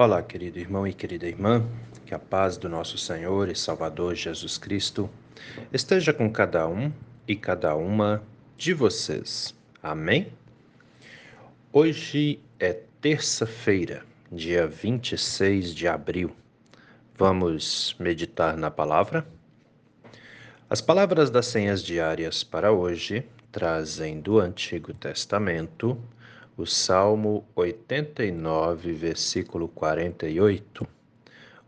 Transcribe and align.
Olá, 0.00 0.22
querido 0.22 0.60
irmão 0.60 0.86
e 0.86 0.92
querida 0.92 1.26
irmã, 1.26 1.66
que 2.06 2.14
a 2.14 2.20
paz 2.20 2.56
do 2.56 2.68
nosso 2.68 2.96
Senhor 2.96 3.48
e 3.48 3.56
Salvador 3.56 4.14
Jesus 4.14 4.56
Cristo 4.56 5.10
esteja 5.72 6.12
com 6.12 6.30
cada 6.30 6.68
um 6.68 6.92
e 7.26 7.34
cada 7.34 7.74
uma 7.74 8.22
de 8.56 8.72
vocês. 8.72 9.52
Amém? 9.82 10.32
Hoje 11.72 12.38
é 12.60 12.74
terça-feira, 13.00 14.06
dia 14.30 14.68
26 14.68 15.74
de 15.74 15.88
abril. 15.88 16.30
Vamos 17.16 17.96
meditar 17.98 18.56
na 18.56 18.70
palavra? 18.70 19.26
As 20.70 20.80
palavras 20.80 21.28
das 21.28 21.46
senhas 21.46 21.82
diárias 21.82 22.44
para 22.44 22.70
hoje 22.70 23.26
trazem 23.50 24.20
do 24.20 24.38
Antigo 24.38 24.94
Testamento 24.94 26.00
o 26.58 26.66
Salmo 26.66 27.46
89, 27.54 28.92
versículo 28.92 29.68
48, 29.68 30.84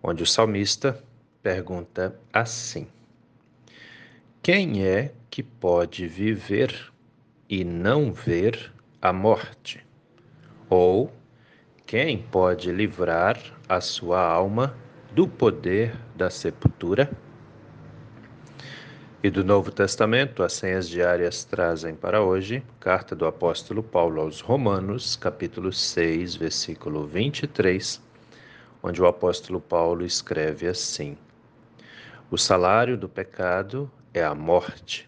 onde 0.03 0.25
o 0.25 0.27
salmista 0.27 1.01
pergunta 1.41 2.19
assim: 2.33 2.89
Quem 4.43 4.85
é 4.85 5.15
que 5.31 5.45
pode 5.45 6.09
viver 6.09 6.93
e 7.49 7.63
não 7.65 8.13
ver 8.13 8.73
a 9.01 9.13
morte? 9.13 9.87
Ou 10.69 11.13
quem 11.87 12.21
pode 12.21 12.73
livrar 12.73 13.39
a 13.69 13.81
sua 13.81 14.21
alma 14.21 14.77
do 15.13 15.29
poder 15.29 15.97
da 16.17 16.29
sepultura? 16.31 17.09
E 19.23 19.29
do 19.29 19.45
Novo 19.45 19.71
Testamento, 19.71 20.43
as 20.43 20.55
senhas 20.55 20.89
diárias 20.89 21.45
trazem 21.45 21.95
para 21.95 22.23
hoje, 22.23 22.63
carta 22.81 23.15
do 23.15 23.27
apóstolo 23.27 23.83
Paulo 23.83 24.19
aos 24.19 24.41
Romanos, 24.41 25.15
capítulo 25.15 25.75
6, 25.75 26.37
versículo 26.37 27.07
23, 27.07 28.01
onde 28.83 29.03
o 29.03 29.07
apóstolo 29.07 29.61
Paulo 29.61 30.07
escreve 30.07 30.67
assim: 30.67 31.19
O 32.31 32.39
salário 32.39 32.97
do 32.97 33.11
pecado 33.11 33.91
é 34.15 34.25
a 34.25 34.35
morte, 34.35 35.07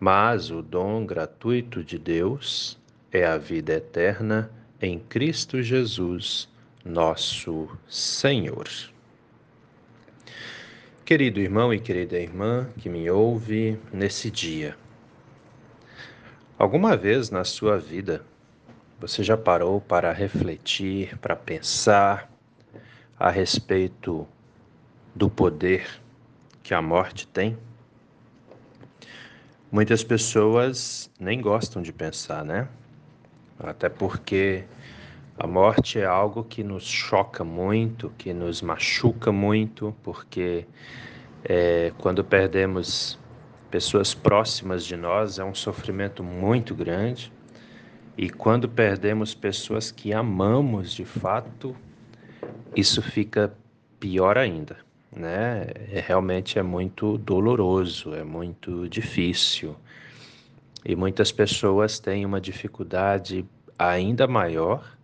mas 0.00 0.50
o 0.50 0.60
dom 0.60 1.06
gratuito 1.06 1.84
de 1.84 2.00
Deus 2.00 2.76
é 3.12 3.24
a 3.24 3.38
vida 3.38 3.74
eterna 3.74 4.50
em 4.82 4.98
Cristo 4.98 5.62
Jesus, 5.62 6.48
nosso 6.84 7.68
Senhor. 7.86 8.66
Querido 11.10 11.40
irmão 11.40 11.74
e 11.74 11.80
querida 11.80 12.16
irmã 12.16 12.68
que 12.78 12.88
me 12.88 13.10
ouve 13.10 13.76
nesse 13.92 14.30
dia, 14.30 14.76
alguma 16.56 16.96
vez 16.96 17.30
na 17.30 17.42
sua 17.42 17.80
vida 17.80 18.24
você 19.00 19.24
já 19.24 19.36
parou 19.36 19.80
para 19.80 20.12
refletir, 20.12 21.18
para 21.18 21.34
pensar 21.34 22.30
a 23.18 23.28
respeito 23.28 24.24
do 25.12 25.28
poder 25.28 25.84
que 26.62 26.72
a 26.72 26.80
morte 26.80 27.26
tem? 27.26 27.58
Muitas 29.68 30.04
pessoas 30.04 31.10
nem 31.18 31.40
gostam 31.40 31.82
de 31.82 31.92
pensar, 31.92 32.44
né? 32.44 32.68
Até 33.58 33.88
porque 33.88 34.62
a 35.42 35.46
morte 35.46 35.98
é 35.98 36.04
algo 36.04 36.44
que 36.44 36.62
nos 36.62 36.84
choca 36.84 37.42
muito, 37.42 38.12
que 38.18 38.30
nos 38.34 38.60
machuca 38.60 39.32
muito, 39.32 39.96
porque 40.02 40.66
é, 41.42 41.94
quando 41.96 42.22
perdemos 42.22 43.18
pessoas 43.70 44.12
próximas 44.12 44.84
de 44.84 44.98
nós 44.98 45.38
é 45.38 45.44
um 45.44 45.54
sofrimento 45.54 46.22
muito 46.22 46.74
grande. 46.74 47.32
E 48.18 48.28
quando 48.28 48.68
perdemos 48.68 49.32
pessoas 49.34 49.90
que 49.90 50.12
amamos 50.12 50.92
de 50.92 51.06
fato, 51.06 51.74
isso 52.76 53.00
fica 53.00 53.50
pior 53.98 54.36
ainda, 54.36 54.76
né? 55.10 55.68
É, 55.90 56.04
realmente 56.06 56.58
é 56.58 56.62
muito 56.62 57.16
doloroso, 57.16 58.14
é 58.14 58.22
muito 58.22 58.86
difícil. 58.90 59.74
E 60.84 60.94
muitas 60.94 61.32
pessoas 61.32 61.98
têm 61.98 62.26
uma 62.26 62.42
dificuldade 62.42 63.46
ainda 63.78 64.26
maior 64.26 64.99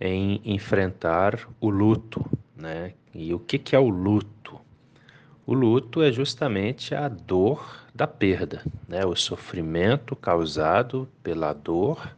em 0.00 0.40
enfrentar 0.44 1.46
o 1.60 1.68
luto, 1.68 2.24
né? 2.56 2.94
E 3.14 3.34
o 3.34 3.38
que, 3.38 3.58
que 3.58 3.76
é 3.76 3.78
o 3.78 3.88
luto? 3.88 4.58
O 5.46 5.52
luto 5.52 6.00
é 6.02 6.10
justamente 6.10 6.94
a 6.94 7.08
dor 7.08 7.84
da 7.94 8.06
perda, 8.06 8.62
né? 8.88 9.04
O 9.04 9.14
sofrimento 9.14 10.16
causado 10.16 11.08
pela 11.22 11.52
dor 11.52 12.16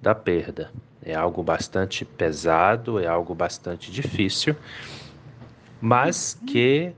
da 0.00 0.14
perda. 0.14 0.72
É 1.02 1.14
algo 1.14 1.42
bastante 1.42 2.04
pesado, 2.04 2.98
é 2.98 3.06
algo 3.06 3.34
bastante 3.34 3.90
difícil, 3.92 4.56
mas 5.80 6.40
que 6.46 6.94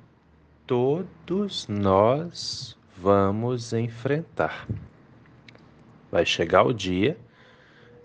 todos 0.67 1.67
nós 1.67 2.77
vamos 2.97 3.73
enfrentar. 3.73 4.69
Vai 6.11 6.25
chegar 6.25 6.63
o 6.63 6.73
dia 6.73 7.17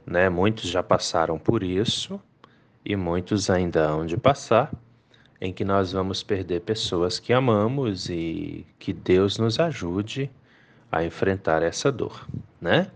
né? 0.05 0.29
Muitos 0.29 0.69
já 0.69 0.81
passaram 0.81 1.37
por 1.37 1.63
isso 1.63 2.19
e 2.83 2.95
muitos 2.95 3.49
ainda 3.49 3.87
hão 3.87 4.05
de 4.05 4.17
passar, 4.17 4.71
em 5.39 5.51
que 5.51 5.63
nós 5.63 5.91
vamos 5.91 6.21
perder 6.21 6.61
pessoas 6.61 7.19
que 7.19 7.33
amamos 7.33 8.09
e 8.09 8.65
que 8.77 8.93
Deus 8.93 9.37
nos 9.37 9.59
ajude 9.59 10.29
a 10.91 11.03
enfrentar 11.03 11.63
essa 11.63 11.91
dor, 11.91 12.27
né? 12.59 12.91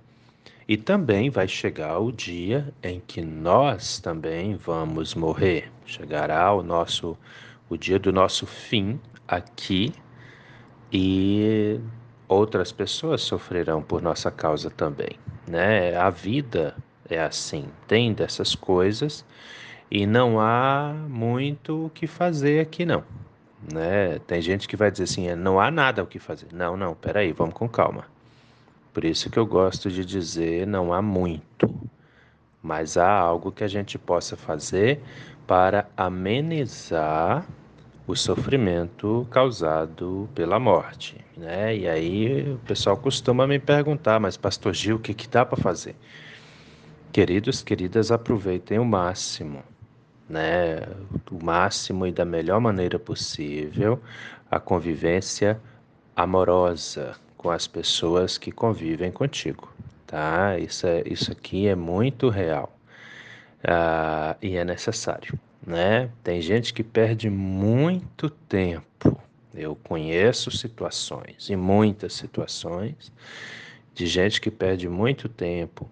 E 0.68 0.76
também 0.78 1.30
vai 1.30 1.48
chegar 1.48 2.00
o 2.00 2.12
dia 2.12 2.74
em 2.82 3.00
que 3.00 3.22
nós 3.22 4.00
também 4.00 4.56
vamos 4.56 5.14
morrer. 5.14 5.72
Chegará 5.86 6.52
o 6.54 6.64
nosso 6.64 7.18
o 7.70 7.78
dia 7.78 7.98
do 7.98 8.12
nosso 8.12 8.46
fim 8.46 9.00
aqui 9.28 9.92
e 10.92 11.80
outras 12.28 12.72
pessoas 12.72 13.22
sofrerão 13.22 13.82
por 13.82 14.02
nossa 14.02 14.30
causa 14.30 14.70
também, 14.70 15.20
né? 15.48 15.96
A 15.96 16.10
vida 16.10 16.76
é 17.10 17.20
assim, 17.20 17.66
tem 17.88 18.14
dessas 18.14 18.56
coisas 18.56 19.26
e 19.90 20.06
não 20.06 20.40
há 20.40 20.94
muito 21.08 21.86
o 21.86 21.90
que 21.90 22.08
fazer 22.08 22.60
aqui 22.60 22.86
não. 22.86 23.04
Né? 23.72 24.20
Tem 24.28 24.42
gente 24.42 24.68
que 24.68 24.76
vai 24.76 24.92
dizer 24.92 25.04
assim, 25.06 25.28
é, 25.28 25.36
não 25.36 25.60
há 25.60 25.72
nada 25.72 26.04
o 26.04 26.08
que 26.08 26.20
fazer. 26.20 26.48
Não, 26.54 26.78
não, 26.78 26.94
peraí, 26.94 27.32
vamos 27.32 27.56
com 27.56 27.68
calma. 27.68 28.06
Por 28.94 29.04
isso 29.04 29.30
que 29.30 29.38
eu 29.38 29.46
gosto 29.46 29.90
de 29.92 30.06
dizer 30.06 30.66
não 30.66 30.94
há 30.94 31.02
muito, 31.02 31.70
mas 32.62 32.98
há 32.98 33.10
algo 33.10 33.52
que 33.52 33.64
a 33.64 33.68
gente 33.68 33.98
possa 33.98 34.38
fazer 34.38 35.02
para 35.46 35.88
amenizar 35.98 37.46
o 38.08 38.16
sofrimento 38.16 39.28
causado 39.32 40.30
pela 40.34 40.60
morte, 40.60 41.18
né? 41.36 41.76
E 41.76 41.88
aí 41.88 42.54
o 42.54 42.58
pessoal 42.60 42.96
costuma 42.96 43.48
me 43.48 43.60
perguntar, 43.60 44.20
mas 44.20 44.38
pastor 44.38 44.74
Gil, 44.74 44.98
o 44.98 45.00
que 45.00 45.14
que 45.14 45.28
dá 45.28 45.44
para 45.46 45.58
fazer? 45.58 45.96
Queridos, 47.16 47.64
queridas, 47.64 48.12
aproveitem 48.12 48.78
o 48.78 48.84
máximo, 48.84 49.64
né? 50.28 50.82
O 51.32 51.42
máximo 51.42 52.06
e 52.06 52.12
da 52.12 52.26
melhor 52.26 52.60
maneira 52.60 53.00
possível 53.00 54.02
a 54.52 54.60
convivência 54.60 55.58
amorosa 56.14 57.16
com 57.38 57.50
as 57.50 57.68
pessoas 57.68 58.38
que 58.38 58.52
convivem 58.52 59.14
contigo, 59.14 59.74
tá? 60.06 60.60
Isso, 60.60 60.86
é, 60.88 61.04
isso 61.06 61.32
aqui 61.32 61.70
é 61.70 61.74
muito 61.74 62.28
real 62.28 62.78
uh, 63.64 64.36
e 64.42 64.58
é 64.58 64.66
necessário, 64.66 65.40
né? 65.66 66.10
Tem 66.22 66.42
gente 66.42 66.74
que 66.74 66.84
perde 66.84 67.30
muito 67.30 68.30
tempo. 68.30 69.18
Eu 69.54 69.74
conheço 69.74 70.52
situações, 70.52 71.50
e 71.50 71.56
muitas 71.56 72.12
situações, 72.12 73.10
de 73.94 74.06
gente 74.06 74.42
que 74.42 74.52
perde 74.52 74.90
muito 74.90 75.30
tempo 75.30 75.90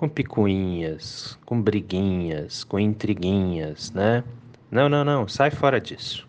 com 0.00 0.08
picuinhas, 0.08 1.38
com 1.44 1.60
briguinhas, 1.60 2.64
com 2.64 2.80
intriguinhas, 2.80 3.92
né? 3.92 4.24
Não, 4.70 4.88
não, 4.88 5.04
não, 5.04 5.28
sai 5.28 5.50
fora 5.50 5.78
disso, 5.78 6.26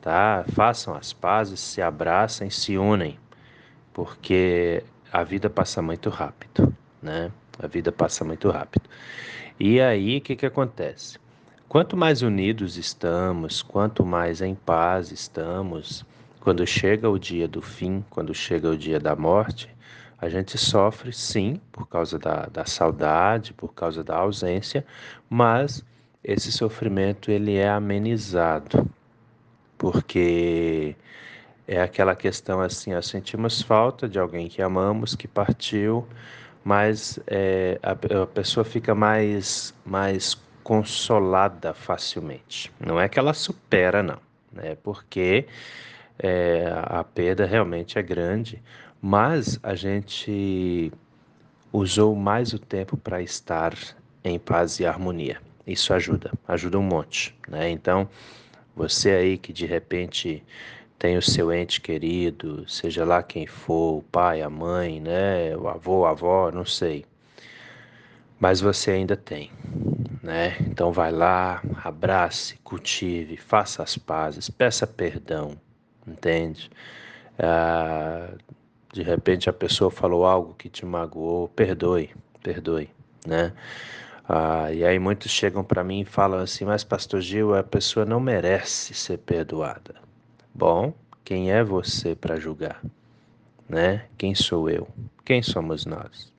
tá? 0.00 0.44
Façam 0.54 0.94
as 0.94 1.12
pazes, 1.12 1.58
se 1.58 1.82
abracem, 1.82 2.48
se 2.48 2.78
unem, 2.78 3.18
porque 3.92 4.84
a 5.12 5.24
vida 5.24 5.50
passa 5.50 5.82
muito 5.82 6.08
rápido, 6.08 6.72
né? 7.02 7.32
A 7.58 7.66
vida 7.66 7.90
passa 7.90 8.24
muito 8.24 8.50
rápido. 8.50 8.88
E 9.58 9.80
aí, 9.80 10.18
o 10.18 10.20
que 10.20 10.36
que 10.36 10.46
acontece? 10.46 11.18
Quanto 11.68 11.96
mais 11.96 12.22
unidos 12.22 12.76
estamos, 12.76 13.62
quanto 13.62 14.06
mais 14.06 14.40
em 14.40 14.54
paz 14.54 15.10
estamos, 15.10 16.06
quando 16.38 16.64
chega 16.64 17.10
o 17.10 17.18
dia 17.18 17.48
do 17.48 17.60
fim, 17.60 18.04
quando 18.10 18.32
chega 18.32 18.70
o 18.70 18.76
dia 18.76 19.00
da 19.00 19.16
morte, 19.16 19.68
a 20.20 20.28
gente 20.28 20.58
sofre, 20.58 21.12
sim, 21.12 21.60
por 21.70 21.88
causa 21.88 22.18
da, 22.18 22.46
da 22.46 22.64
saudade, 22.64 23.52
por 23.52 23.72
causa 23.72 24.02
da 24.02 24.16
ausência, 24.16 24.84
mas 25.30 25.84
esse 26.24 26.50
sofrimento 26.50 27.30
ele 27.30 27.56
é 27.56 27.68
amenizado, 27.68 28.88
porque 29.76 30.96
é 31.66 31.80
aquela 31.80 32.16
questão 32.16 32.60
assim, 32.60 32.94
ó, 32.94 33.00
sentimos 33.00 33.62
falta 33.62 34.08
de 34.08 34.18
alguém 34.18 34.48
que 34.48 34.60
amamos, 34.60 35.14
que 35.14 35.28
partiu, 35.28 36.06
mas 36.64 37.20
é, 37.26 37.78
a, 37.82 37.92
a, 37.92 38.26
pessoa 38.26 38.64
fica 38.64 38.94
mais, 38.94 39.72
mais 39.84 40.34
consolada 40.64 41.72
facilmente. 41.72 42.72
Não 42.80 43.00
é 43.00 43.08
que 43.08 43.18
ela 43.18 43.32
supera, 43.32 44.02
não, 44.02 44.18
né? 44.52 44.76
Porque 44.82 45.46
é, 46.18 46.70
a 46.74 47.04
perda 47.04 47.46
realmente 47.46 47.98
é 47.98 48.02
grande, 48.02 48.62
mas 49.00 49.58
a 49.62 49.74
gente 49.74 50.92
usou 51.72 52.14
mais 52.14 52.52
o 52.52 52.58
tempo 52.58 52.96
para 52.96 53.22
estar 53.22 53.74
em 54.24 54.38
paz 54.38 54.80
e 54.80 54.86
harmonia. 54.86 55.40
Isso 55.66 55.92
ajuda, 55.92 56.32
ajuda 56.46 56.78
um 56.78 56.82
monte, 56.82 57.36
né? 57.48 57.70
Então, 57.70 58.08
você 58.74 59.10
aí 59.10 59.38
que 59.38 59.52
de 59.52 59.66
repente 59.66 60.42
tem 60.98 61.16
o 61.16 61.22
seu 61.22 61.52
ente 61.52 61.80
querido, 61.80 62.68
seja 62.68 63.04
lá 63.04 63.22
quem 63.22 63.46
for, 63.46 63.98
o 63.98 64.02
pai, 64.02 64.42
a 64.42 64.50
mãe, 64.50 65.00
né, 65.00 65.56
o 65.56 65.68
avô, 65.68 66.04
a 66.04 66.10
avó, 66.10 66.50
não 66.50 66.64
sei. 66.64 67.04
Mas 68.40 68.60
você 68.60 68.92
ainda 68.92 69.16
tem, 69.16 69.50
né? 70.22 70.56
Então 70.60 70.92
vai 70.92 71.12
lá, 71.12 71.62
abrace, 71.84 72.56
cultive, 72.64 73.36
faça 73.36 73.82
as 73.82 73.96
pazes, 73.98 74.48
peça 74.48 74.86
perdão, 74.86 75.56
entende? 76.06 76.70
Ah, 77.38 78.30
de 78.98 79.04
repente 79.04 79.48
a 79.48 79.52
pessoa 79.52 79.92
falou 79.92 80.26
algo 80.26 80.54
que 80.54 80.68
te 80.68 80.84
magoou, 80.84 81.46
perdoe, 81.46 82.10
perdoe, 82.42 82.90
né? 83.24 83.52
Ah, 84.28 84.72
e 84.72 84.84
aí 84.84 84.98
muitos 84.98 85.30
chegam 85.30 85.62
para 85.62 85.84
mim 85.84 86.00
e 86.00 86.04
falam 86.04 86.40
assim, 86.40 86.64
mas 86.64 86.82
pastor 86.82 87.20
Gil, 87.20 87.54
a 87.54 87.62
pessoa 87.62 88.04
não 88.04 88.18
merece 88.18 88.92
ser 88.94 89.18
perdoada. 89.18 89.94
Bom, 90.52 90.92
quem 91.24 91.52
é 91.52 91.62
você 91.62 92.16
para 92.16 92.40
julgar? 92.40 92.82
Né? 93.68 94.06
Quem 94.18 94.34
sou 94.34 94.68
eu? 94.68 94.88
Quem 95.24 95.42
somos 95.42 95.86
nós? 95.86 96.32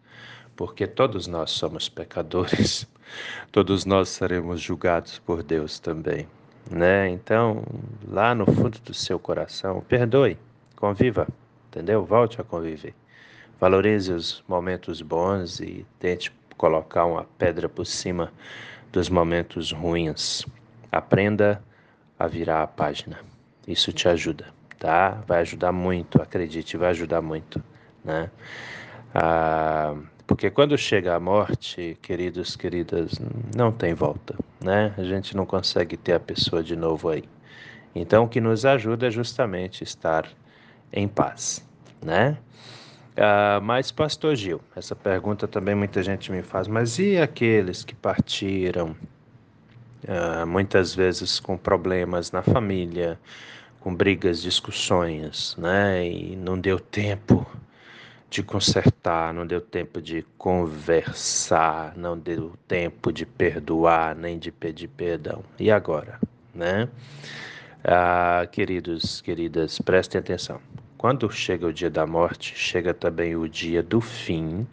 Porque 0.53 0.85
todos 0.85 1.27
nós 1.27 1.51
somos 1.51 1.87
pecadores, 1.87 2.85
todos 3.53 3.85
nós 3.85 4.09
seremos 4.09 4.59
julgados 4.59 5.17
por 5.19 5.43
Deus 5.43 5.79
também, 5.79 6.27
né? 6.69 7.09
Então, 7.09 7.63
lá 8.05 8.35
no 8.35 8.45
fundo 8.45 8.79
do 8.79 8.93
seu 8.93 9.17
coração, 9.17 9.79
perdoe, 9.87 10.37
conviva, 10.75 11.25
entendeu? 11.69 12.03
Volte 12.03 12.41
a 12.41 12.43
conviver. 12.43 12.93
Valorize 13.59 14.11
os 14.11 14.43
momentos 14.47 15.01
bons 15.01 15.59
e 15.59 15.85
tente 15.99 16.31
colocar 16.57 17.05
uma 17.05 17.25
pedra 17.37 17.69
por 17.69 17.85
cima 17.85 18.31
dos 18.91 19.09
momentos 19.09 19.71
ruins. 19.71 20.45
Aprenda 20.91 21.61
a 22.17 22.27
virar 22.27 22.63
a 22.63 22.67
página. 22.67 23.19
Isso 23.67 23.93
te 23.93 24.07
ajuda, 24.09 24.47
tá? 24.77 25.21
Vai 25.27 25.41
ajudar 25.41 25.71
muito, 25.71 26.21
acredite, 26.21 26.75
vai 26.75 26.89
ajudar 26.89 27.21
muito, 27.21 27.63
né? 28.03 28.29
Ah, 29.13 29.95
porque 30.25 30.49
quando 30.49 30.77
chega 30.77 31.15
a 31.15 31.19
morte, 31.19 31.97
queridos, 32.01 32.55
queridas, 32.55 33.19
não 33.55 33.71
tem 33.71 33.93
volta, 33.93 34.35
né? 34.63 34.93
A 34.97 35.03
gente 35.03 35.35
não 35.35 35.45
consegue 35.45 35.97
ter 35.97 36.13
a 36.13 36.19
pessoa 36.19 36.63
de 36.63 36.75
novo 36.75 37.09
aí. 37.09 37.23
Então, 37.95 38.25
o 38.25 38.29
que 38.29 38.39
nos 38.39 38.65
ajuda 38.65 39.07
é 39.07 39.11
justamente 39.11 39.83
estar 39.83 40.27
em 40.91 41.07
paz, 41.07 41.65
né? 42.03 42.37
Ah, 43.17 43.59
mas, 43.61 43.91
Pastor 43.91 44.35
Gil, 44.35 44.61
essa 44.75 44.95
pergunta 44.95 45.47
também 45.47 45.75
muita 45.75 46.01
gente 46.01 46.31
me 46.31 46.41
faz, 46.41 46.67
mas 46.67 46.97
e 46.99 47.17
aqueles 47.17 47.83
que 47.83 47.93
partiram, 47.93 48.95
ah, 50.07 50.45
muitas 50.45 50.95
vezes 50.95 51.39
com 51.39 51.57
problemas 51.57 52.31
na 52.31 52.41
família, 52.41 53.19
com 53.81 53.93
brigas, 53.93 54.41
discussões, 54.41 55.55
né? 55.57 56.07
E 56.07 56.35
não 56.35 56.59
deu 56.59 56.79
tempo 56.79 57.45
de 58.29 58.43
consertar, 58.43 59.33
não 59.33 59.45
deu 59.45 59.59
tempo 59.59 60.01
de 60.01 60.23
conversar, 60.37 61.97
não 61.97 62.17
deu 62.17 62.53
tempo 62.67 63.11
de 63.11 63.25
perdoar, 63.25 64.15
nem 64.15 64.37
de 64.37 64.51
pedir 64.51 64.87
perdão. 64.87 65.43
E 65.57 65.71
agora, 65.71 66.19
né? 66.53 66.87
Ah, 67.83 68.45
queridos, 68.51 69.21
queridas, 69.21 69.79
prestem 69.79 70.19
atenção. 70.19 70.59
Quando 70.97 71.31
chega 71.31 71.65
o 71.65 71.71
dia 71.71 71.89
da 71.89 72.05
morte, 72.05 72.53
chega 72.57 72.93
também 72.93 73.37
o 73.37 73.47
dia 73.47 73.81
do 73.81 74.01
fim 74.01 74.67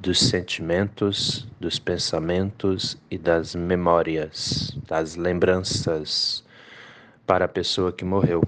dos 0.00 0.18
sentimentos, 0.18 1.46
dos 1.60 1.78
pensamentos 1.78 2.98
e 3.08 3.16
das 3.16 3.54
memórias, 3.54 4.76
das 4.86 5.14
lembranças 5.14 6.44
para 7.24 7.44
a 7.44 7.48
pessoa 7.48 7.92
que 7.92 8.04
morreu. 8.04 8.42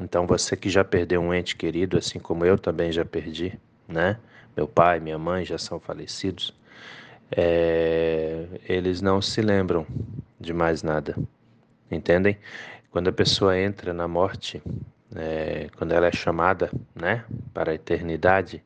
Então 0.00 0.24
você 0.24 0.56
que 0.56 0.70
já 0.70 0.84
perdeu 0.84 1.20
um 1.20 1.34
ente 1.34 1.56
querido, 1.56 1.98
assim 1.98 2.20
como 2.20 2.44
eu 2.44 2.56
também 2.56 2.92
já 2.92 3.04
perdi, 3.04 3.58
né? 3.88 4.16
Meu 4.56 4.68
pai, 4.68 5.00
minha 5.00 5.18
mãe 5.18 5.44
já 5.44 5.58
são 5.58 5.80
falecidos. 5.80 6.54
É, 7.32 8.46
eles 8.68 9.02
não 9.02 9.20
se 9.20 9.42
lembram 9.42 9.84
de 10.40 10.54
mais 10.54 10.84
nada, 10.84 11.16
entendem? 11.90 12.38
Quando 12.90 13.08
a 13.08 13.12
pessoa 13.12 13.58
entra 13.58 13.92
na 13.92 14.08
morte, 14.08 14.62
é, 15.14 15.68
quando 15.76 15.92
ela 15.92 16.06
é 16.06 16.12
chamada, 16.12 16.70
né, 16.94 17.24
para 17.52 17.72
a 17.72 17.74
eternidade, 17.74 18.62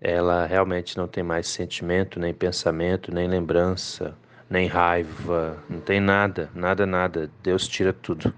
ela 0.00 0.46
realmente 0.46 0.96
não 0.96 1.08
tem 1.08 1.22
mais 1.22 1.46
sentimento, 1.46 2.18
nem 2.20 2.34
pensamento, 2.34 3.12
nem 3.14 3.28
lembrança, 3.28 4.16
nem 4.48 4.66
raiva, 4.66 5.62
não 5.68 5.80
tem 5.80 6.00
nada, 6.00 6.50
nada, 6.54 6.86
nada. 6.86 7.30
Deus 7.42 7.66
tira 7.66 7.92
tudo 7.92 8.34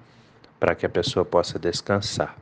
para 0.59 0.75
que 0.75 0.87
a 0.87 0.89
pessoa 0.89 1.25
possa 1.25 1.59
descansar. 1.59 2.37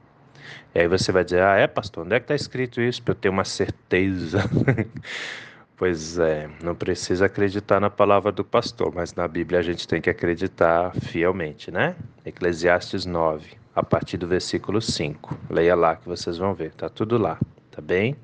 E 0.74 0.80
aí 0.80 0.88
você 0.88 1.10
vai 1.10 1.24
dizer: 1.24 1.42
Ah, 1.42 1.56
é, 1.56 1.66
pastor, 1.66 2.04
onde 2.04 2.14
é 2.14 2.20
que 2.20 2.24
está 2.24 2.34
escrito 2.34 2.80
isso 2.80 3.02
para 3.02 3.12
eu 3.12 3.16
ter 3.16 3.28
uma 3.28 3.44
certeza? 3.44 4.40
pois 5.76 6.18
é, 6.18 6.48
não 6.62 6.74
precisa 6.74 7.26
acreditar 7.26 7.78
na 7.78 7.90
palavra 7.90 8.32
do 8.32 8.44
pastor, 8.44 8.92
mas 8.94 9.14
na 9.14 9.28
Bíblia 9.28 9.60
a 9.60 9.62
gente 9.62 9.86
tem 9.86 10.00
que 10.00 10.08
acreditar 10.08 10.92
fielmente, 11.02 11.70
né? 11.70 11.94
Eclesiastes 12.24 13.04
9, 13.04 13.56
a 13.74 13.82
partir 13.82 14.16
do 14.16 14.26
versículo 14.26 14.80
5. 14.80 15.38
Leia 15.50 15.74
lá 15.74 15.96
que 15.96 16.06
vocês 16.08 16.38
vão 16.38 16.54
ver, 16.54 16.72
tá 16.72 16.88
tudo 16.88 17.18
lá, 17.18 17.38
tá 17.70 17.82
bem? 17.82 18.16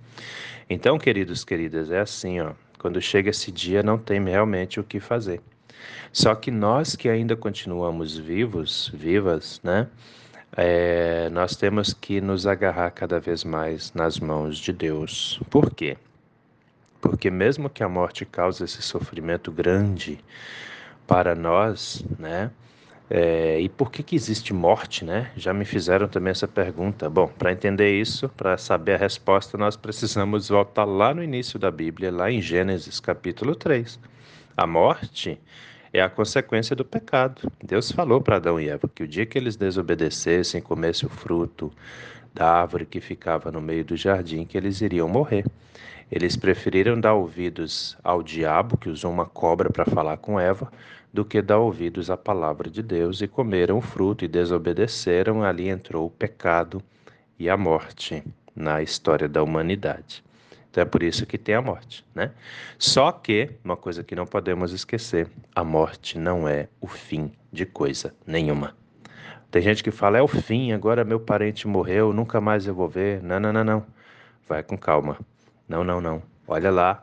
Então, 0.68 0.98
queridos, 0.98 1.44
queridas, 1.44 1.90
é 1.90 2.00
assim, 2.00 2.40
ó. 2.40 2.52
Quando 2.78 3.00
chega 3.00 3.30
esse 3.30 3.52
dia, 3.52 3.82
não 3.82 3.98
tem 3.98 4.24
realmente 4.24 4.80
o 4.80 4.84
que 4.84 4.98
fazer. 4.98 5.40
Só 6.12 6.34
que 6.34 6.50
nós 6.50 6.96
que 6.96 7.08
ainda 7.08 7.36
continuamos 7.36 8.16
vivos, 8.16 8.90
vivas, 8.94 9.60
né? 9.62 9.88
É, 10.56 11.30
nós 11.30 11.56
temos 11.56 11.94
que 11.94 12.20
nos 12.20 12.46
agarrar 12.46 12.90
cada 12.90 13.18
vez 13.18 13.44
mais 13.44 13.92
nas 13.94 14.18
mãos 14.18 14.58
de 14.58 14.72
Deus. 14.72 15.40
Por 15.48 15.74
quê? 15.74 15.96
Porque 17.02 17.30
mesmo 17.30 17.68
que 17.68 17.82
a 17.82 17.88
morte 17.88 18.24
cause 18.24 18.62
esse 18.62 18.80
sofrimento 18.80 19.50
grande 19.50 20.20
para 21.06 21.34
nós, 21.34 22.02
né? 22.16 22.50
É, 23.10 23.60
e 23.60 23.68
por 23.68 23.90
que, 23.90 24.02
que 24.02 24.14
existe 24.14 24.54
morte, 24.54 25.04
né? 25.04 25.32
Já 25.36 25.52
me 25.52 25.64
fizeram 25.64 26.06
também 26.06 26.30
essa 26.30 26.46
pergunta. 26.46 27.10
Bom, 27.10 27.26
para 27.26 27.52
entender 27.52 28.00
isso, 28.00 28.28
para 28.30 28.56
saber 28.56 28.94
a 28.94 28.96
resposta, 28.96 29.58
nós 29.58 29.76
precisamos 29.76 30.48
voltar 30.48 30.84
lá 30.84 31.12
no 31.12 31.22
início 31.22 31.58
da 31.58 31.70
Bíblia, 31.70 32.10
lá 32.10 32.30
em 32.30 32.40
Gênesis 32.40 33.00
capítulo 33.00 33.56
3. 33.56 33.98
A 34.56 34.66
morte 34.66 35.38
é 35.92 36.00
a 36.00 36.08
consequência 36.08 36.76
do 36.76 36.84
pecado. 36.84 37.50
Deus 37.62 37.90
falou 37.90 38.20
para 38.20 38.36
Adão 38.36 38.60
e 38.60 38.68
Eva 38.68 38.88
que 38.88 39.02
o 39.02 39.08
dia 39.08 39.26
que 39.26 39.36
eles 39.36 39.56
desobedecessem, 39.56 40.62
comessem 40.62 41.08
o 41.08 41.10
fruto 41.10 41.70
da 42.32 42.48
árvore 42.48 42.86
que 42.86 43.00
ficava 43.00 43.50
no 43.50 43.60
meio 43.60 43.84
do 43.84 43.96
jardim, 43.96 44.46
que 44.46 44.56
eles 44.56 44.80
iriam 44.80 45.08
morrer. 45.08 45.44
Eles 46.12 46.36
preferiram 46.36 47.00
dar 47.00 47.14
ouvidos 47.14 47.96
ao 48.04 48.22
diabo, 48.22 48.76
que 48.76 48.90
usou 48.90 49.10
uma 49.10 49.24
cobra 49.24 49.70
para 49.70 49.86
falar 49.86 50.18
com 50.18 50.38
Eva, 50.38 50.70
do 51.10 51.24
que 51.24 51.40
dar 51.40 51.58
ouvidos 51.58 52.10
à 52.10 52.18
palavra 52.18 52.68
de 52.68 52.82
Deus 52.82 53.22
e 53.22 53.26
comeram 53.26 53.78
o 53.78 53.80
fruto 53.80 54.22
e 54.22 54.28
desobedeceram. 54.28 55.42
Ali 55.42 55.70
entrou 55.70 56.04
o 56.06 56.10
pecado 56.10 56.82
e 57.38 57.48
a 57.48 57.56
morte 57.56 58.22
na 58.54 58.82
história 58.82 59.26
da 59.26 59.42
humanidade. 59.42 60.22
Então 60.70 60.82
é 60.82 60.84
por 60.84 61.02
isso 61.02 61.24
que 61.24 61.38
tem 61.38 61.54
a 61.54 61.62
morte, 61.62 62.04
né? 62.14 62.30
Só 62.78 63.10
que, 63.10 63.48
uma 63.64 63.76
coisa 63.76 64.04
que 64.04 64.14
não 64.14 64.26
podemos 64.26 64.70
esquecer, 64.74 65.30
a 65.54 65.64
morte 65.64 66.18
não 66.18 66.46
é 66.46 66.68
o 66.78 66.86
fim 66.86 67.32
de 67.50 67.64
coisa 67.64 68.14
nenhuma. 68.26 68.76
Tem 69.50 69.62
gente 69.62 69.82
que 69.82 69.90
fala, 69.90 70.18
é 70.18 70.22
o 70.22 70.28
fim, 70.28 70.72
agora 70.72 71.04
meu 71.04 71.20
parente 71.20 71.66
morreu, 71.66 72.12
nunca 72.12 72.38
mais 72.38 72.66
eu 72.66 72.74
vou 72.74 72.88
ver. 72.88 73.22
Não, 73.22 73.40
não, 73.40 73.50
não, 73.50 73.64
não. 73.64 73.86
Vai 74.46 74.62
com 74.62 74.76
calma. 74.76 75.18
Não, 75.72 75.82
não, 75.82 76.02
não. 76.02 76.22
Olha 76.46 76.70
lá. 76.70 77.02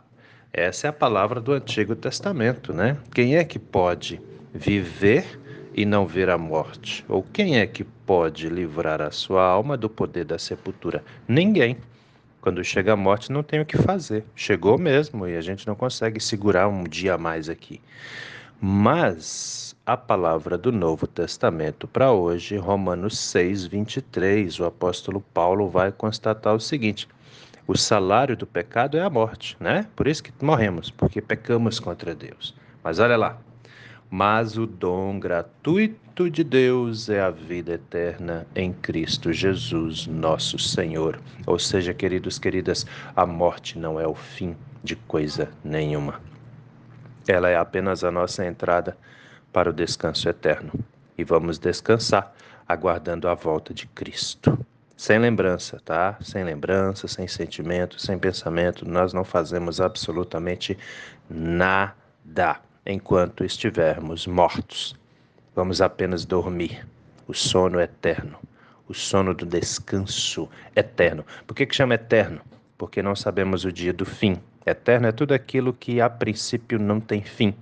Essa 0.53 0.85
é 0.85 0.89
a 0.91 0.93
palavra 0.93 1.41
do 1.41 1.53
Antigo 1.53 1.95
Testamento, 1.95 2.71
né? 2.71 2.97
Quem 3.11 3.35
é 3.35 3.43
que 3.43 3.57
pode 3.57 4.21
viver 4.53 5.39
e 5.73 5.85
não 5.87 6.05
ver 6.05 6.29
a 6.29 6.37
morte? 6.37 7.03
Ou 7.09 7.23
quem 7.23 7.57
é 7.57 7.65
que 7.65 7.83
pode 7.83 8.47
livrar 8.47 9.01
a 9.01 9.09
sua 9.09 9.43
alma 9.43 9.75
do 9.75 9.89
poder 9.89 10.23
da 10.23 10.37
sepultura? 10.37 11.03
Ninguém. 11.27 11.77
Quando 12.41 12.63
chega 12.63 12.93
a 12.93 12.95
morte, 12.95 13.31
não 13.31 13.41
tem 13.41 13.59
o 13.59 13.65
que 13.65 13.75
fazer. 13.75 14.23
Chegou 14.35 14.77
mesmo 14.77 15.27
e 15.27 15.35
a 15.35 15.41
gente 15.41 15.65
não 15.65 15.73
consegue 15.73 16.19
segurar 16.19 16.67
um 16.67 16.83
dia 16.83 17.15
a 17.15 17.17
mais 17.17 17.49
aqui. 17.49 17.81
Mas 18.61 19.75
a 19.83 19.97
palavra 19.97 20.59
do 20.59 20.71
Novo 20.71 21.07
Testamento 21.07 21.87
para 21.87 22.11
hoje, 22.11 22.55
Romanos 22.55 23.17
6, 23.17 23.65
23, 23.65 24.59
o 24.59 24.65
apóstolo 24.65 25.21
Paulo 25.33 25.67
vai 25.67 25.91
constatar 25.91 26.53
o 26.53 26.59
seguinte: 26.59 27.07
o 27.69 27.77
salário 27.77 28.35
do 28.35 28.47
pecado 28.47 28.97
é 28.97 29.01
a 29.01 29.11
morte, 29.11 29.55
né? 29.59 29.85
Por 29.95 30.07
isso 30.07 30.23
que 30.23 30.33
morremos, 30.43 30.89
porque 30.89 31.21
pecamos 31.21 31.79
contra 31.79 32.15
Deus. 32.15 32.55
Mas 32.83 32.97
olha 32.97 33.15
lá, 33.15 33.37
mas 34.09 34.57
o 34.57 34.65
dom 34.65 35.19
gratuito 35.19 36.31
de 36.31 36.43
Deus 36.43 37.09
é 37.09 37.21
a 37.21 37.29
vida 37.29 37.73
eterna 37.73 38.47
em 38.55 38.73
Cristo 38.73 39.31
Jesus, 39.31 40.07
nosso 40.07 40.57
Senhor. 40.57 41.21
Ou 41.45 41.59
seja, 41.59 41.93
queridos, 41.93 42.39
queridas, 42.39 42.87
a 43.15 43.23
morte 43.23 43.77
não 43.77 43.99
é 43.99 44.07
o 44.07 44.15
fim 44.15 44.57
de 44.83 44.95
coisa 44.95 45.51
nenhuma. 45.63 46.19
Ela 47.27 47.49
é 47.49 47.55
apenas 47.55 48.03
a 48.03 48.09
nossa 48.09 48.43
entrada 48.47 48.97
para 49.53 49.69
o 49.69 49.73
descanso 49.73 50.27
eterno. 50.27 50.71
E 51.15 51.23
vamos 51.23 51.59
descansar 51.59 52.33
aguardando 52.67 53.27
a 53.27 53.35
volta 53.35 53.75
de 53.75 53.85
Cristo. 53.85 54.57
Sem 54.99 55.17
lembrança, 55.17 55.79
tá? 55.85 56.17
Sem 56.19 56.43
lembrança, 56.43 57.07
sem 57.07 57.25
sentimento, 57.25 57.97
sem 57.97 58.19
pensamento, 58.19 58.85
nós 58.85 59.13
não 59.13 59.23
fazemos 59.23 59.79
absolutamente 59.79 60.77
nada 61.29 62.59
enquanto 62.85 63.45
estivermos 63.45 64.27
mortos. 64.27 64.93
Vamos 65.55 65.81
apenas 65.81 66.25
dormir. 66.25 66.85
O 67.29 67.33
sono 67.33 67.79
eterno, 67.79 68.39
o 68.89 68.93
sono 68.93 69.33
do 69.33 69.45
descanso 69.45 70.49
eterno. 70.75 71.25
Por 71.47 71.55
que, 71.55 71.65
que 71.65 71.73
chama 71.73 71.93
eterno? 71.93 72.41
Porque 72.77 73.01
não 73.01 73.15
sabemos 73.15 73.63
o 73.63 73.71
dia 73.71 73.93
do 73.93 74.05
fim. 74.05 74.37
Eterno 74.65 75.07
é 75.07 75.13
tudo 75.13 75.31
aquilo 75.33 75.71
que 75.71 76.01
a 76.01 76.09
princípio 76.09 76.77
não 76.77 76.99
tem 76.99 77.23
fim, 77.23 77.55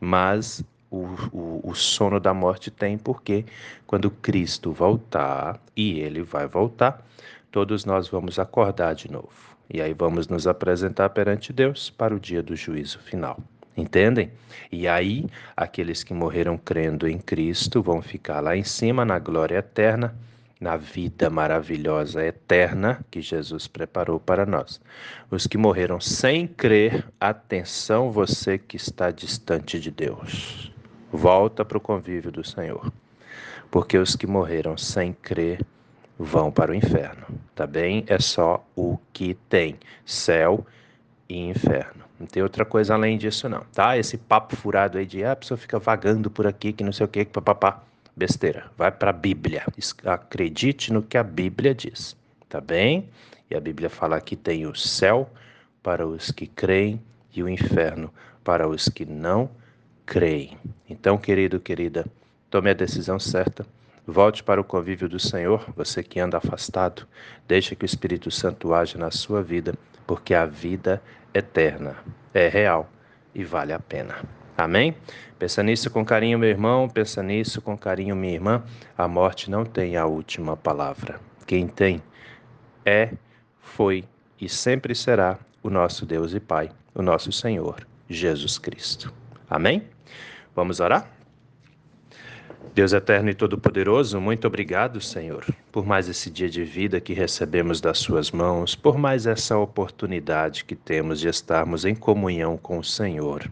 mas 0.00 0.60
o, 0.90 1.06
o, 1.32 1.60
o 1.64 1.74
sono 1.74 2.18
da 2.18 2.34
morte 2.34 2.70
tem, 2.70 2.98
porque 2.98 3.44
quando 3.86 4.10
Cristo 4.10 4.72
voltar, 4.72 5.60
e 5.76 6.00
ele 6.00 6.22
vai 6.22 6.46
voltar, 6.46 7.04
todos 7.50 7.84
nós 7.84 8.08
vamos 8.08 8.38
acordar 8.38 8.94
de 8.94 9.10
novo. 9.10 9.50
E 9.72 9.80
aí 9.80 9.94
vamos 9.94 10.26
nos 10.26 10.46
apresentar 10.46 11.10
perante 11.10 11.52
Deus 11.52 11.90
para 11.90 12.14
o 12.14 12.18
dia 12.18 12.42
do 12.42 12.56
juízo 12.56 12.98
final. 12.98 13.38
Entendem? 13.76 14.32
E 14.70 14.88
aí, 14.88 15.26
aqueles 15.56 16.02
que 16.02 16.12
morreram 16.12 16.58
crendo 16.58 17.08
em 17.08 17.18
Cristo 17.18 17.80
vão 17.80 18.02
ficar 18.02 18.40
lá 18.40 18.56
em 18.56 18.64
cima 18.64 19.04
na 19.04 19.18
glória 19.18 19.58
eterna, 19.58 20.14
na 20.60 20.76
vida 20.76 21.30
maravilhosa 21.30 22.22
eterna 22.22 23.02
que 23.10 23.22
Jesus 23.22 23.66
preparou 23.66 24.20
para 24.20 24.44
nós. 24.44 24.80
Os 25.30 25.46
que 25.46 25.56
morreram 25.56 26.00
sem 26.00 26.46
crer, 26.46 27.06
atenção, 27.18 28.10
você 28.10 28.58
que 28.58 28.76
está 28.76 29.10
distante 29.10 29.80
de 29.80 29.90
Deus. 29.90 30.70
Volta 31.12 31.64
para 31.64 31.78
o 31.78 31.80
convívio 31.80 32.30
do 32.30 32.44
Senhor. 32.44 32.92
Porque 33.70 33.98
os 33.98 34.16
que 34.16 34.26
morreram 34.26 34.76
sem 34.76 35.12
crer 35.12 35.64
vão 36.18 36.50
para 36.50 36.72
o 36.72 36.74
inferno. 36.74 37.26
Tá 37.54 37.66
bem? 37.66 38.04
É 38.06 38.18
só 38.18 38.64
o 38.76 38.98
que 39.12 39.34
tem: 39.48 39.76
céu 40.04 40.66
e 41.28 41.38
inferno. 41.48 42.04
Não 42.18 42.26
tem 42.26 42.42
outra 42.42 42.64
coisa 42.64 42.94
além 42.94 43.16
disso, 43.16 43.48
não, 43.48 43.62
tá? 43.72 43.96
Esse 43.96 44.18
papo 44.18 44.54
furado 44.54 44.98
aí 44.98 45.06
de 45.06 45.24
ah, 45.24 45.32
a 45.32 45.36
pessoa 45.36 45.56
fica 45.56 45.78
vagando 45.78 46.30
por 46.30 46.46
aqui, 46.46 46.72
que 46.72 46.84
não 46.84 46.92
sei 46.92 47.06
o 47.06 47.08
que, 47.08 47.24
que 47.24 47.32
papapá. 47.32 47.82
Besteira. 48.14 48.70
Vai 48.76 48.92
para 48.92 49.10
a 49.10 49.14
Bíblia. 49.14 49.64
Acredite 50.04 50.92
no 50.92 51.02
que 51.02 51.16
a 51.16 51.22
Bíblia 51.22 51.74
diz, 51.74 52.14
tá 52.48 52.60
bem? 52.60 53.08
E 53.48 53.56
a 53.56 53.60
Bíblia 53.60 53.88
fala 53.88 54.20
que 54.20 54.36
tem 54.36 54.66
o 54.66 54.74
céu 54.74 55.30
para 55.82 56.06
os 56.06 56.30
que 56.30 56.46
creem 56.46 57.00
e 57.34 57.42
o 57.42 57.48
inferno 57.48 58.12
para 58.44 58.68
os 58.68 58.88
que 58.88 59.06
não 59.06 59.48
creem. 60.06 60.58
Então, 60.88 61.16
querido, 61.16 61.60
querida, 61.60 62.06
tome 62.50 62.70
a 62.70 62.74
decisão 62.74 63.18
certa. 63.18 63.66
Volte 64.06 64.42
para 64.42 64.60
o 64.60 64.64
convívio 64.64 65.08
do 65.08 65.20
Senhor, 65.20 65.64
você 65.76 66.02
que 66.02 66.18
anda 66.18 66.38
afastado. 66.38 67.06
Deixe 67.46 67.76
que 67.76 67.84
o 67.84 67.86
Espírito 67.86 68.30
Santo 68.30 68.74
haja 68.74 68.98
na 68.98 69.10
sua 69.10 69.42
vida, 69.42 69.74
porque 70.06 70.34
a 70.34 70.46
vida 70.46 71.02
eterna, 71.32 71.96
é 72.34 72.48
real 72.48 72.90
e 73.34 73.44
vale 73.44 73.72
a 73.72 73.78
pena. 73.78 74.16
Amém? 74.56 74.94
Pensa 75.38 75.62
nisso 75.62 75.90
com 75.90 76.04
carinho, 76.04 76.38
meu 76.38 76.48
irmão, 76.48 76.88
pensa 76.88 77.22
nisso 77.22 77.62
com 77.62 77.76
carinho, 77.76 78.14
minha 78.14 78.34
irmã. 78.34 78.62
A 78.96 79.08
morte 79.08 79.50
não 79.50 79.64
tem 79.64 79.96
a 79.96 80.06
última 80.06 80.56
palavra. 80.56 81.20
Quem 81.46 81.66
tem 81.66 82.02
é, 82.84 83.12
foi 83.60 84.04
e 84.40 84.48
sempre 84.48 84.94
será 84.94 85.38
o 85.62 85.70
nosso 85.70 86.04
Deus 86.04 86.34
e 86.34 86.40
Pai, 86.40 86.70
o 86.94 87.02
nosso 87.02 87.32
Senhor, 87.32 87.86
Jesus 88.08 88.58
Cristo. 88.58 89.19
Amém? 89.50 89.82
Vamos 90.54 90.78
orar? 90.78 91.10
Deus 92.72 92.92
eterno 92.92 93.30
e 93.30 93.34
todo-poderoso, 93.34 94.20
muito 94.20 94.46
obrigado, 94.46 95.00
Senhor, 95.00 95.44
por 95.72 95.84
mais 95.84 96.08
esse 96.08 96.30
dia 96.30 96.48
de 96.48 96.62
vida 96.62 97.00
que 97.00 97.12
recebemos 97.12 97.80
das 97.80 97.98
Suas 97.98 98.30
mãos, 98.30 98.76
por 98.76 98.96
mais 98.96 99.26
essa 99.26 99.58
oportunidade 99.58 100.64
que 100.64 100.76
temos 100.76 101.18
de 101.18 101.26
estarmos 101.26 101.84
em 101.84 101.96
comunhão 101.96 102.56
com 102.56 102.78
o 102.78 102.84
Senhor. 102.84 103.50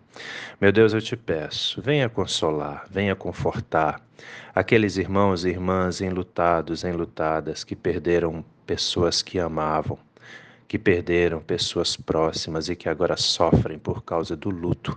Meu 0.60 0.70
Deus, 0.70 0.92
eu 0.92 1.00
te 1.00 1.16
peço, 1.16 1.82
venha 1.82 2.08
consolar, 2.08 2.84
venha 2.88 3.16
confortar 3.16 4.00
aqueles 4.54 4.96
irmãos 4.98 5.44
e 5.44 5.48
irmãs 5.48 6.00
enlutados, 6.00 6.84
enlutadas, 6.84 7.64
que 7.64 7.74
perderam 7.74 8.44
pessoas 8.64 9.20
que 9.20 9.40
amavam, 9.40 9.98
que 10.68 10.78
perderam 10.78 11.40
pessoas 11.40 11.96
próximas 11.96 12.68
e 12.68 12.76
que 12.76 12.88
agora 12.88 13.16
sofrem 13.16 13.80
por 13.80 14.04
causa 14.04 14.36
do 14.36 14.50
luto. 14.50 14.96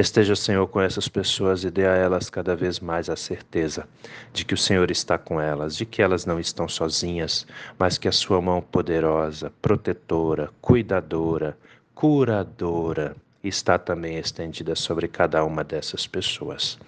Esteja, 0.00 0.34
Senhor, 0.34 0.66
com 0.66 0.80
essas 0.80 1.08
pessoas 1.08 1.62
e 1.62 1.70
dê 1.70 1.86
a 1.86 1.94
elas 1.94 2.30
cada 2.30 2.56
vez 2.56 2.80
mais 2.80 3.10
a 3.10 3.16
certeza 3.16 3.86
de 4.32 4.46
que 4.46 4.54
o 4.54 4.56
Senhor 4.56 4.90
está 4.90 5.18
com 5.18 5.38
elas, 5.38 5.76
de 5.76 5.84
que 5.84 6.00
elas 6.00 6.24
não 6.24 6.40
estão 6.40 6.66
sozinhas, 6.66 7.46
mas 7.78 7.98
que 7.98 8.08
a 8.08 8.12
sua 8.12 8.40
mão 8.40 8.62
poderosa, 8.62 9.52
protetora, 9.60 10.48
cuidadora, 10.62 11.54
curadora 11.94 13.14
está 13.44 13.78
também 13.78 14.16
estendida 14.16 14.74
sobre 14.74 15.06
cada 15.06 15.44
uma 15.44 15.62
dessas 15.62 16.06
pessoas. 16.06 16.78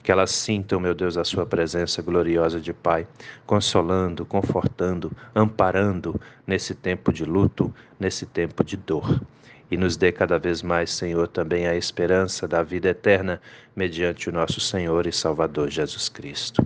Que 0.00 0.12
elas 0.12 0.30
sintam, 0.30 0.78
meu 0.78 0.94
Deus, 0.94 1.16
a 1.16 1.24
sua 1.24 1.44
presença 1.44 2.00
gloriosa 2.00 2.60
de 2.60 2.72
Pai, 2.72 3.08
consolando, 3.44 4.24
confortando, 4.24 5.10
amparando 5.34 6.20
nesse 6.46 6.76
tempo 6.76 7.12
de 7.12 7.24
luto, 7.24 7.74
nesse 7.98 8.24
tempo 8.24 8.62
de 8.62 8.76
dor 8.76 9.20
e 9.72 9.76
nos 9.78 9.96
dê 9.96 10.12
cada 10.12 10.38
vez 10.38 10.62
mais, 10.62 10.90
Senhor, 10.90 11.26
também 11.26 11.66
a 11.66 11.74
esperança 11.74 12.46
da 12.46 12.62
vida 12.62 12.90
eterna 12.90 13.40
mediante 13.74 14.28
o 14.28 14.32
nosso 14.32 14.60
Senhor 14.60 15.06
e 15.06 15.12
Salvador 15.12 15.70
Jesus 15.70 16.10
Cristo. 16.10 16.62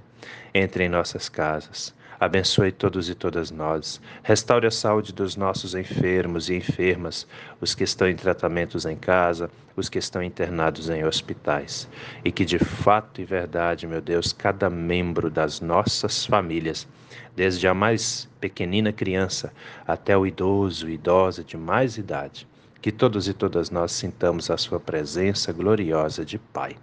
Entre 0.53 0.83
em 0.83 0.89
nossas 0.89 1.29
casas, 1.29 1.95
abençoe 2.19 2.73
todos 2.73 3.09
e 3.09 3.15
todas 3.15 3.53
nós, 3.53 4.01
restaure 4.25 4.67
a 4.67 4.73
saúde 4.73 5.13
dos 5.13 5.37
nossos 5.37 5.77
enfermos 5.77 6.51
e 6.51 6.57
enfermas, 6.57 7.29
os 7.61 7.77
que 7.77 7.85
estão 7.85 8.09
em 8.09 8.17
tratamentos 8.17 8.85
em 8.85 8.97
casa, 8.97 9.49
os 9.77 9.89
que 9.89 10.01
estão 10.01 10.21
internados 10.21 10.91
em 10.91 11.05
hospitais, 11.05 11.89
e 12.25 12.33
que 12.33 12.45
de 12.45 12.59
fato 12.59 13.21
e 13.21 13.25
verdade, 13.25 13.87
meu 13.87 14.01
Deus, 14.01 14.33
cada 14.33 14.69
membro 14.69 15.31
das 15.31 15.61
nossas 15.61 16.27
famílias, 16.27 16.89
desde 17.37 17.69
a 17.69 17.73
mais 17.73 18.29
pequenina 18.41 18.93
criança 18.93 19.53
até 19.87 20.19
o 20.19 20.27
idoso, 20.27 20.89
idosa 20.89 21.45
de 21.45 21.57
mais 21.57 21.97
idade, 21.99 22.49
que 22.81 22.93
todos 22.93 23.29
e 23.29 23.35
todas 23.35 23.71
nós 23.71 23.93
sintamos 23.93 24.51
a 24.51 24.57
Sua 24.57 24.79
presença 24.79 25.53
gloriosa 25.53 26.25
de 26.25 26.39
Pai. 26.39 26.77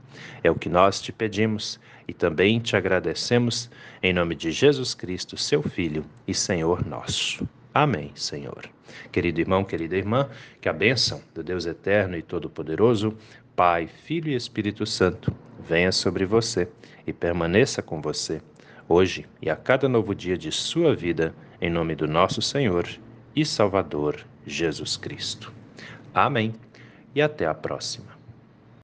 É 0.43 0.49
o 0.49 0.55
que 0.55 0.69
nós 0.69 1.01
te 1.01 1.11
pedimos 1.11 1.79
e 2.07 2.13
também 2.13 2.59
te 2.59 2.75
agradecemos, 2.75 3.69
em 4.01 4.13
nome 4.13 4.35
de 4.35 4.51
Jesus 4.51 4.93
Cristo, 4.93 5.37
Seu 5.37 5.63
Filho 5.63 6.05
e 6.27 6.33
Senhor 6.33 6.85
nosso. 6.85 7.47
Amém, 7.73 8.11
Senhor. 8.15 8.69
Querido 9.11 9.39
irmão, 9.39 9.63
querida 9.63 9.95
irmã, 9.95 10.29
que 10.61 10.69
a 10.69 10.73
bênção 10.73 11.21
do 11.33 11.43
Deus 11.43 11.65
Eterno 11.65 12.17
e 12.17 12.21
Todo-Poderoso, 12.21 13.17
Pai, 13.55 13.87
Filho 13.87 14.29
e 14.29 14.35
Espírito 14.35 14.85
Santo, 14.85 15.33
venha 15.59 15.91
sobre 15.91 16.25
você 16.25 16.67
e 17.05 17.13
permaneça 17.13 17.81
com 17.81 18.01
você, 18.01 18.41
hoje 18.87 19.25
e 19.41 19.49
a 19.49 19.55
cada 19.55 19.87
novo 19.87 20.13
dia 20.13 20.37
de 20.37 20.51
sua 20.51 20.95
vida, 20.95 21.33
em 21.61 21.69
nome 21.69 21.95
do 21.95 22.07
nosso 22.07 22.41
Senhor 22.41 22.87
e 23.35 23.45
Salvador 23.45 24.23
Jesus 24.45 24.97
Cristo. 24.97 25.62
Amém. 26.13 26.53
E 27.15 27.21
até 27.21 27.45
a 27.45 27.53
próxima. 27.53 28.12